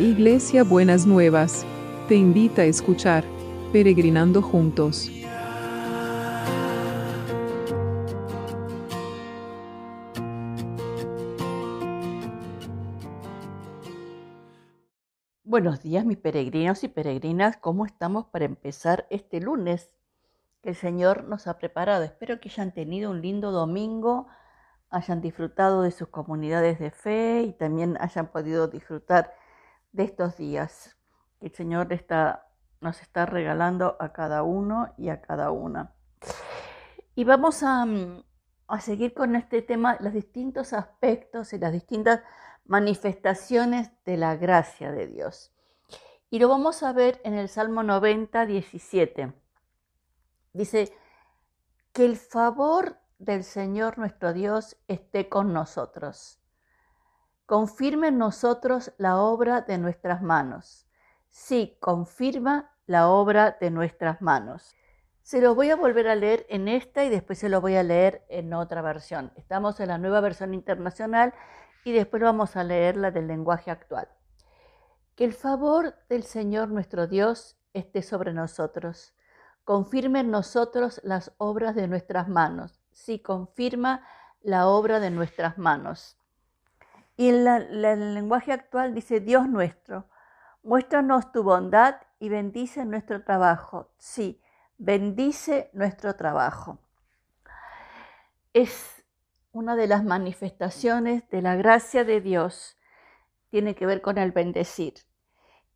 [0.00, 1.66] Iglesia Buenas Nuevas,
[2.08, 3.22] te invita a escuchar
[3.70, 5.10] Peregrinando Juntos.
[15.44, 19.90] Buenos días mis peregrinos y peregrinas, ¿cómo estamos para empezar este lunes
[20.62, 22.04] que el Señor nos ha preparado?
[22.04, 24.28] Espero que hayan tenido un lindo domingo,
[24.88, 29.34] hayan disfrutado de sus comunidades de fe y también hayan podido disfrutar
[29.92, 30.96] de estos días
[31.38, 32.48] que el Señor está,
[32.80, 35.94] nos está regalando a cada uno y a cada una.
[37.14, 38.22] Y vamos a, mm,
[38.68, 42.20] a seguir con este tema, los distintos aspectos y las distintas
[42.64, 45.52] manifestaciones de la gracia de Dios.
[46.30, 49.32] Y lo vamos a ver en el Salmo 90, 17.
[50.52, 50.92] Dice,
[51.92, 56.39] que el favor del Señor nuestro Dios esté con nosotros
[57.50, 60.86] confirme en nosotros la obra de nuestras manos.
[61.30, 64.76] Sí, confirma la obra de nuestras manos.
[65.22, 67.82] Se lo voy a volver a leer en esta y después se lo voy a
[67.82, 69.32] leer en otra versión.
[69.34, 71.34] Estamos en la nueva versión internacional
[71.84, 74.06] y después vamos a leer la del lenguaje actual.
[75.16, 79.12] Que el favor del Señor nuestro Dios esté sobre nosotros.
[79.64, 82.80] Confirme en nosotros las obras de nuestras manos.
[82.92, 84.06] Sí, confirma
[84.40, 86.19] la obra de nuestras manos.
[87.16, 90.08] Y en el lenguaje actual dice, Dios nuestro,
[90.62, 93.90] muéstranos tu bondad y bendice nuestro trabajo.
[93.98, 94.40] Sí,
[94.78, 96.78] bendice nuestro trabajo.
[98.52, 99.04] Es
[99.52, 102.78] una de las manifestaciones de la gracia de Dios.
[103.50, 104.94] Tiene que ver con el bendecir.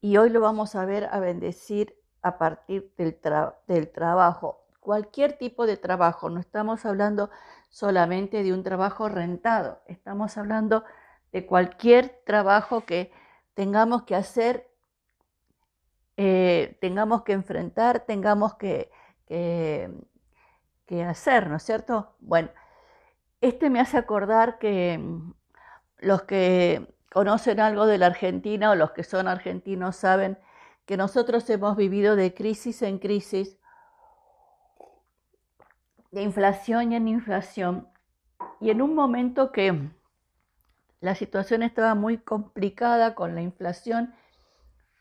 [0.00, 3.18] Y hoy lo vamos a ver a bendecir a partir del,
[3.66, 4.64] del trabajo.
[4.80, 6.30] Cualquier tipo de trabajo.
[6.30, 7.30] No estamos hablando
[7.68, 9.82] solamente de un trabajo rentado.
[9.86, 10.86] Estamos hablando de
[11.32, 13.12] de cualquier trabajo que
[13.54, 14.70] tengamos que hacer,
[16.16, 18.90] eh, tengamos que enfrentar, tengamos que,
[19.26, 22.16] que, hacer, ¿no es cierto?
[22.20, 22.50] Bueno,
[23.40, 25.32] este me hace acordar que mm,
[25.98, 30.38] los que conocen algo de la Argentina o los que son argentinos saben
[30.86, 33.58] que nosotros hemos vivido de crisis en crisis,
[36.10, 37.88] de inflación en inflación,
[38.60, 39.90] y en un momento que
[41.00, 44.14] la situación estaba muy complicada con la inflación.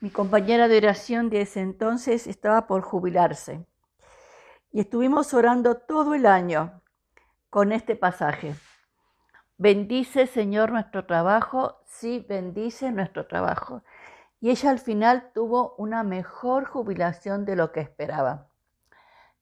[0.00, 3.66] Mi compañera de oración de ese entonces estaba por jubilarse.
[4.72, 6.80] Y estuvimos orando todo el año
[7.50, 8.54] con este pasaje.
[9.58, 11.82] Bendice, Señor, nuestro trabajo.
[11.86, 13.82] Sí, bendice nuestro trabajo.
[14.40, 18.48] Y ella al final tuvo una mejor jubilación de lo que esperaba.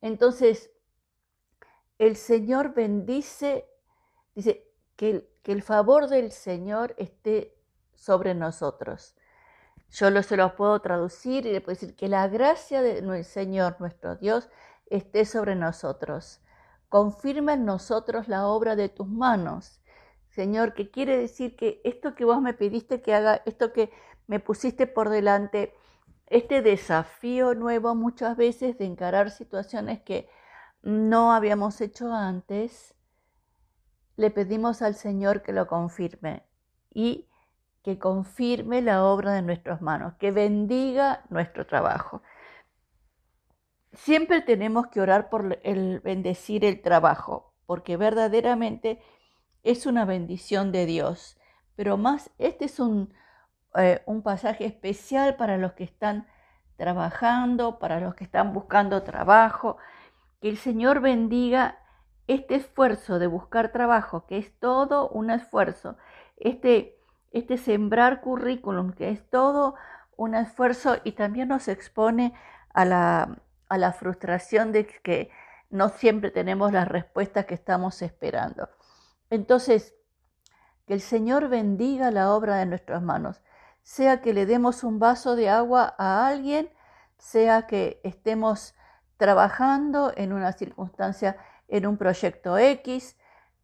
[0.00, 0.70] Entonces,
[1.98, 3.68] el Señor bendice,
[4.34, 4.64] dice,
[4.96, 7.56] que que el favor del Señor esté
[7.94, 9.16] sobre nosotros.
[9.88, 14.16] Yo se lo puedo traducir y le puedo decir que la gracia del Señor, nuestro
[14.16, 14.50] Dios,
[14.90, 16.42] esté sobre nosotros.
[16.90, 19.80] Confirma en nosotros la obra de tus manos.
[20.28, 23.90] Señor, que quiere decir que esto que vos me pediste que haga, esto que
[24.26, 25.74] me pusiste por delante,
[26.26, 30.28] este desafío nuevo muchas veces de encarar situaciones que
[30.82, 32.97] no habíamos hecho antes,
[34.18, 36.42] le pedimos al Señor que lo confirme
[36.92, 37.28] y
[37.84, 42.20] que confirme la obra de nuestras manos, que bendiga nuestro trabajo.
[43.92, 49.00] Siempre tenemos que orar por el bendecir el trabajo, porque verdaderamente
[49.62, 51.38] es una bendición de Dios.
[51.76, 53.14] Pero más, este es un,
[53.76, 56.26] eh, un pasaje especial para los que están
[56.76, 59.76] trabajando, para los que están buscando trabajo.
[60.40, 61.78] Que el Señor bendiga
[62.28, 65.96] este esfuerzo de buscar trabajo, que es todo un esfuerzo,
[66.36, 66.96] este,
[67.32, 69.74] este sembrar currículum, que es todo
[70.16, 72.34] un esfuerzo y también nos expone
[72.74, 75.30] a la, a la frustración de que
[75.70, 78.68] no siempre tenemos las respuestas que estamos esperando.
[79.30, 79.94] Entonces,
[80.86, 83.42] que el Señor bendiga la obra de nuestras manos,
[83.82, 86.70] sea que le demos un vaso de agua a alguien,
[87.18, 88.74] sea que estemos
[89.16, 91.36] trabajando en una circunstancia
[91.68, 93.16] en un proyecto X,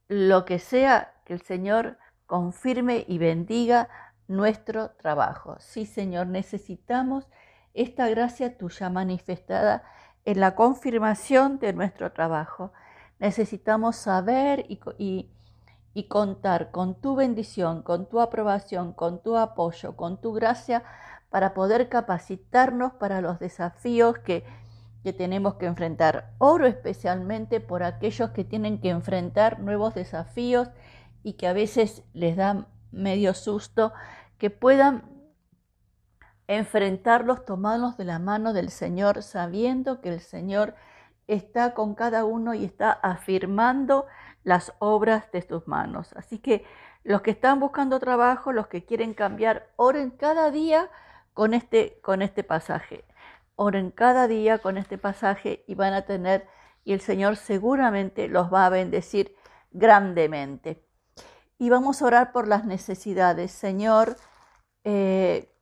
[0.09, 3.89] lo que sea que el Señor confirme y bendiga
[4.29, 5.57] nuestro trabajo.
[5.59, 7.29] Sí, Señor, necesitamos
[7.75, 9.83] esta gracia tuya manifestada
[10.25, 12.73] en la confirmación de nuestro trabajo.
[13.19, 14.81] Necesitamos saber y,
[15.95, 20.83] y, contar con tu bendición, con tu aprobación, con tu apoyo, con tu gracia
[21.31, 24.45] para poder capacitarnos para los desafíos que
[25.05, 26.33] que tenemos que enfrentar.
[26.39, 30.71] Oro especialmente por aquellos que tienen que enfrentar nuevos desafíos
[31.23, 33.93] y que a veces les da medio susto,
[34.39, 35.05] que puedan
[36.49, 40.75] enfrentarlos, tomarlos de la mano del Señor, sabiendo que el Señor
[41.27, 44.07] está con cada uno y está afirmando
[44.43, 46.15] las obras de tus manos.
[46.15, 46.65] Así que
[47.03, 50.89] los que están buscando trabajo, los que quieren cambiar, oren cada día
[51.35, 53.05] con este, con este pasaje.
[53.57, 56.49] Oren cada día con este pasaje y van a tener,
[56.85, 59.35] y el Señor seguramente los va a bendecir
[59.71, 60.85] grandemente.
[61.59, 63.53] Y vamos a orar por las necesidades.
[63.53, 64.17] Señor,
[64.83, 65.55] eh,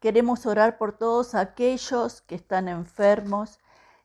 [0.00, 3.60] queremos orar por todos aquellos que están enfermos,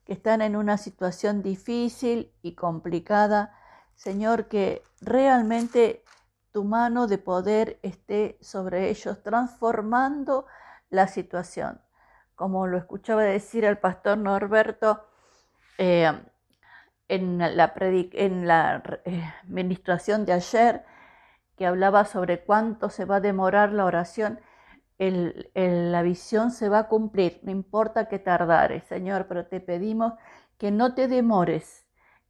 [0.06, 3.54] que están en una situación difícil y complicada.
[3.95, 6.04] Señor, que realmente
[6.51, 10.45] tu mano de poder esté sobre ellos, transformando
[10.89, 11.81] la situación.
[12.35, 15.05] Como lo escuchaba decir el pastor Norberto
[15.77, 16.11] eh,
[17.07, 20.83] en la, en eh, ministración de ayer,
[21.57, 24.39] que hablaba sobre cuánto se va a demorar la oración,
[24.97, 30.13] la visión se va a cumplir, no importa que tardare, Señor, pero te pedimos
[30.57, 31.85] que no te demores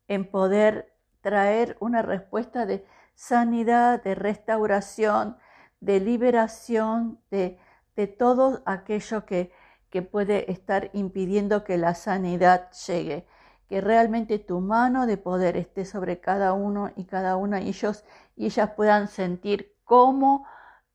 [0.08, 5.38] en poder traer una respuesta de sanidad, de restauración,
[5.80, 7.60] de liberación, de,
[7.96, 9.52] de todo aquello que,
[9.96, 13.26] que puede estar impidiendo que la sanidad llegue.
[13.70, 18.04] Que realmente tu mano de poder esté sobre cada uno y cada una y ellos
[18.36, 20.46] y ellas puedan sentir cómo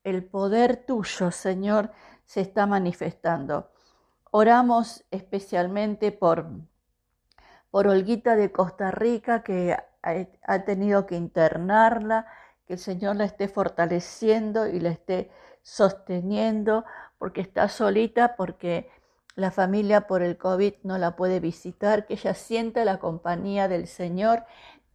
[0.03, 1.91] el poder tuyo, Señor,
[2.25, 3.71] se está manifestando.
[4.29, 6.45] Oramos especialmente por,
[7.71, 12.27] por Olguita de Costa Rica, que ha, tenido que internarla,
[12.67, 15.31] que el Señor la esté fortaleciendo y la esté
[15.63, 16.85] sosteniendo,
[17.21, 18.89] porque está solita, porque
[19.35, 23.85] la familia por el COVID no la puede visitar, que ella sienta la compañía del
[23.85, 24.43] Señor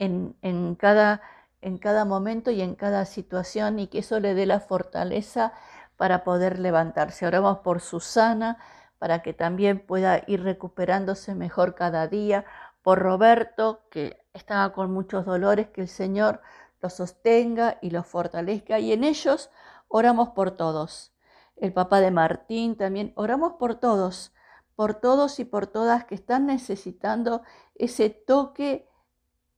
[0.01, 0.35] en,
[0.75, 1.23] cada
[1.61, 5.53] en cada momento y en cada situación y que eso le dé la fortaleza
[5.97, 7.29] para poder levantarse.
[7.29, 8.59] Oramos por Susana
[8.99, 12.45] para que también pueda ir recuperándose mejor cada día,
[12.83, 16.41] por Roberto que estaba con muchos dolores, que el Señor
[16.83, 19.49] los sostenga y los fortalezca y en ellos
[19.87, 21.16] oramos por todos.
[21.57, 24.35] El papá de Martín también, oramos por todos,
[24.75, 27.43] por todos y por todas que están necesitando
[27.75, 28.89] ese toque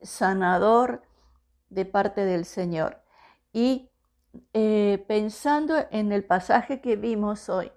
[0.00, 1.02] sanador
[1.70, 3.02] de parte del Señor.
[3.52, 3.90] Y
[4.52, 7.72] eh, pensando en el pasaje que vimos hoy,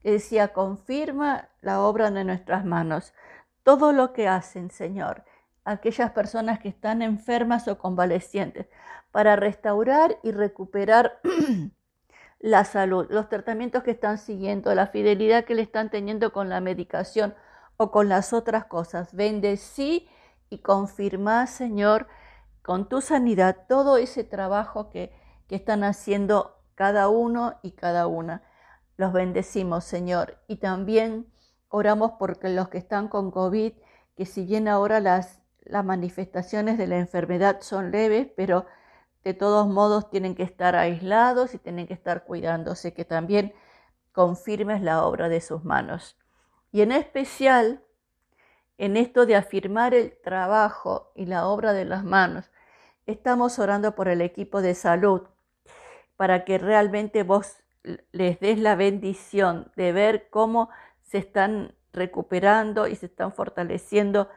[0.00, 3.14] que decía, confirma la obra de nuestras manos,
[3.62, 5.24] todo lo que hacen, Señor,
[5.64, 8.66] aquellas personas que están enfermas o convalecientes,
[9.12, 11.20] para restaurar y recuperar
[12.40, 16.60] la salud, los tratamientos que están siguiendo, la fidelidad que le están teniendo con la
[16.60, 17.34] medicación
[17.76, 19.14] o con las otras cosas.
[19.14, 20.08] Bendecí
[20.48, 22.08] y confirma, Señor,
[22.62, 25.12] con tu sanidad todo ese trabajo que,
[25.48, 28.42] que están haciendo cada uno y cada una.
[28.96, 30.38] Los bendecimos, Señor.
[30.48, 31.26] Y también
[31.68, 33.74] oramos por los que están con COVID,
[34.16, 38.66] que si bien ahora las, las manifestaciones de la enfermedad son leves, pero
[39.24, 43.54] de todos modos tienen que estar aislados y tienen que estar cuidándose, que también
[44.12, 46.16] confirmes la obra de sus manos.
[46.72, 47.82] Y en especial
[48.80, 52.50] en esto de afirmar el trabajo y la obra de las manos.
[53.04, 55.20] Estamos orando por el equipo de salud
[56.16, 57.56] para que realmente vos
[58.10, 60.70] les des la bendición de ver cómo
[61.02, 64.30] se están recuperando y se están fortaleciendo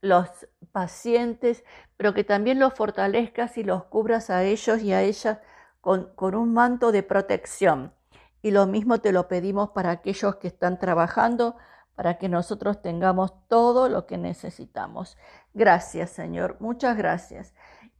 [0.00, 0.28] los
[0.72, 1.64] pacientes,
[1.96, 5.38] pero que también los fortalezcas y los cubras a ellos y a ellas
[5.80, 7.92] con, un manto de protección.
[8.42, 11.56] Y lo mismo te lo pedimos para aquellos que están trabajando
[11.94, 15.16] para que nosotros tengamos todo lo que necesitamos.
[15.52, 17.54] Gracias, Señor, muchas gracias.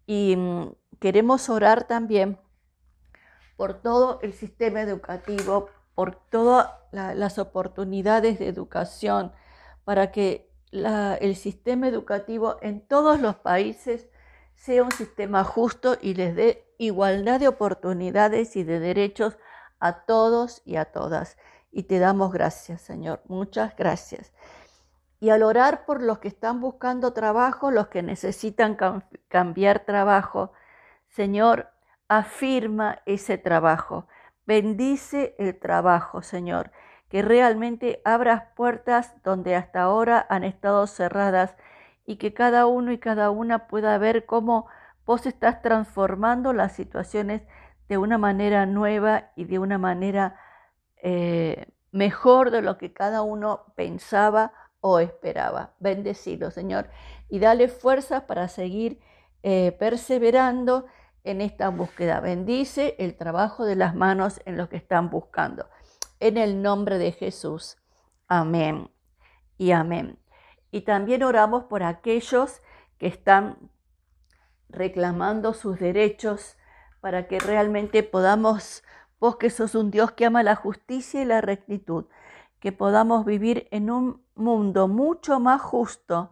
[0.06, 2.38] Y mm, queremos orar también
[3.56, 9.32] por todo el sistema educativo, por todas las oportunidades de educación,
[9.82, 14.08] para que el sistema educativo en todos los países
[14.54, 19.38] sea un sistema justo y les dé igualdad de oportunidades y de derechos
[19.78, 21.36] a todos y a todas
[21.70, 23.22] y te damos gracias, Señor.
[23.28, 24.32] Muchas gracias.
[25.20, 28.76] Y al orar por los que están buscando trabajo, los que necesitan
[29.28, 30.52] cambiar trabajo,
[31.08, 31.70] Señor,
[32.08, 34.06] afirma ese trabajo.
[34.46, 36.70] Bendice el trabajo, Señor.
[37.08, 41.56] Que realmente abras puertas donde hasta ahora han estado cerradas
[42.04, 44.66] y que cada uno y cada una pueda ver cómo
[45.06, 47.42] vos estás transformando las situaciones
[47.88, 50.36] de una manera nueva y de una manera
[51.02, 55.74] eh, mejor de lo que cada uno pensaba o esperaba.
[55.80, 56.88] Bendecido, Señor,
[57.28, 59.00] y dale fuerzas para seguir
[59.42, 60.86] eh, perseverando
[61.24, 62.20] en esta búsqueda.
[62.20, 65.66] Bendice el trabajo de las manos en los que están buscando.
[66.20, 67.76] En el nombre de Jesús.
[68.26, 68.90] Amén
[69.56, 70.18] y amén.
[70.70, 72.60] Y también oramos por aquellos
[72.98, 73.70] que están
[74.68, 76.56] reclamando sus derechos
[77.00, 78.82] para que realmente podamos,
[79.20, 82.06] vos que sos un Dios que ama la justicia y la rectitud,
[82.60, 86.30] que podamos vivir en un mundo mucho más justo,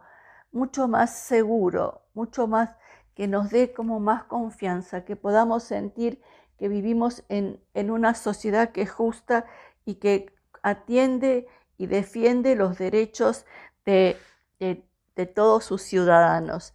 [0.51, 2.75] mucho más seguro, mucho más
[3.15, 6.21] que nos dé como más confianza, que podamos sentir
[6.57, 9.45] que vivimos en, una sociedad que es justa
[9.87, 13.45] y que atiende y defiende los derechos
[13.85, 14.17] de,
[14.59, 16.73] de todos sus ciudadanos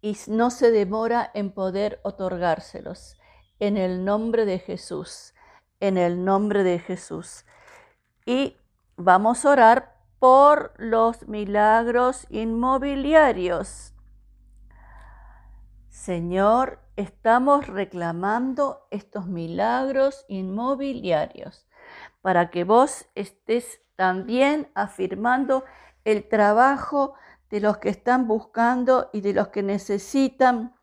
[0.00, 3.16] y no se demora en poder otorgárselos.
[3.60, 5.34] En el nombre de Jesús,
[5.78, 7.44] en el nombre de Jesús.
[8.26, 8.56] Y
[8.96, 13.94] vamos a orar por los milagros inmobiliarios.
[15.88, 21.68] Señor, estamos reclamando estos milagros inmobiliarios
[22.22, 25.64] para que vos estés también afirmando
[26.04, 27.14] el trabajo
[27.50, 30.74] de los que están buscando y de los que necesitan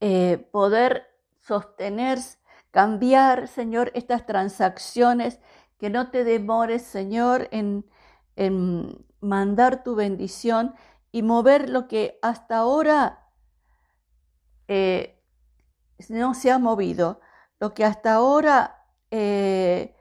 [0.00, 1.06] eh, poder
[1.40, 2.18] sostener,
[2.70, 5.40] cambiar, Señor, estas transacciones,
[5.78, 7.86] que no te demores, Señor, en,
[9.20, 10.74] mandar tu bendición
[11.12, 13.30] y mover lo que hasta ahora
[14.68, 15.22] eh,
[16.08, 17.20] no se ha movido,
[17.60, 18.73] lo que hasta ahora
[19.16, 19.94] eh,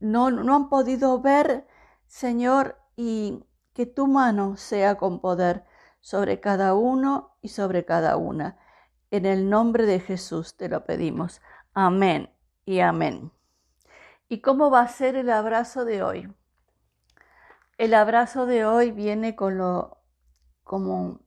[0.00, 1.66] no, no han podido ver,
[2.06, 5.64] Señor, y que tu mano sea con poder
[6.00, 8.58] sobre cada uno y sobre cada una.
[9.10, 11.42] En el nombre de Jesús te lo pedimos.
[11.72, 12.30] Amén
[12.64, 13.32] y amén.
[14.28, 16.32] ¿Y cómo va a ser el abrazo de hoy?
[17.76, 19.98] El abrazo de hoy viene con lo
[20.62, 21.22] como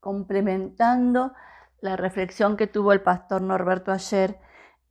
[0.00, 1.32] complementando
[1.80, 4.40] la reflexión que tuvo el pastor Norberto ayer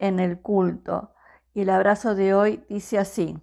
[0.02, 1.14] en el culto.
[1.54, 3.42] Y el abrazo de hoy dice así: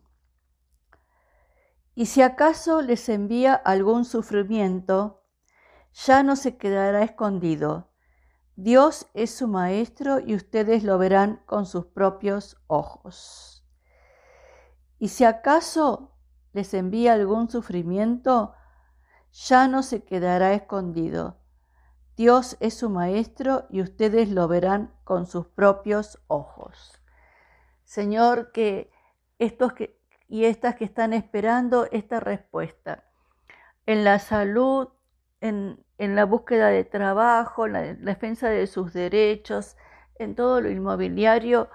[1.98, 5.24] y si acaso les envía algún sufrimiento,
[5.92, 7.90] ya no se quedará escondido.
[8.54, 13.66] Dios es su maestro y ustedes lo verán con sus propios ojos.
[15.00, 16.16] Y si acaso
[16.52, 18.54] les envía algún sufrimiento,
[19.32, 21.40] ya no se quedará escondido.
[22.18, 27.00] Dios es su maestro y ustedes lo verán con sus propios ojos.
[27.84, 28.90] Señor, que
[29.38, 29.98] estos que
[30.28, 33.04] y estas que están esperando esta respuesta.
[33.86, 34.88] En la salud,
[35.40, 39.76] en, la búsqueda de trabajo, en la defensa de sus derechos,
[40.16, 41.70] en todo lo inmobiliario,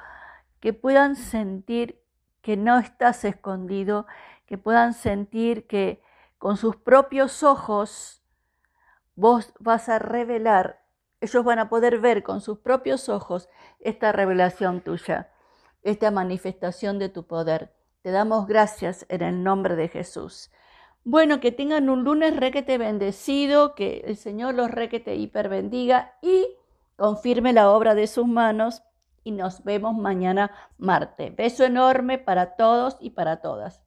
[0.60, 2.04] que puedan sentir
[2.42, 4.06] que no estás escondido,
[4.46, 6.04] que puedan sentir que
[6.38, 8.23] con sus propios ojos
[9.16, 10.84] vos vas a revelar,
[11.22, 15.32] ellos van a poder ver con sus propios ojos esta revelación tuya,
[15.82, 17.74] esta manifestación de tu poder.
[18.02, 20.52] Te damos gracias en el nombre de Jesús.
[21.06, 26.46] Bueno, que tengan un lunes requete bendecido, que el Señor los requete hiper bendiga y
[26.98, 28.84] confirme la obra de sus manos.
[29.24, 31.34] Y nos vemos mañana martes.
[31.34, 33.82] Beso enorme para todos y para todas.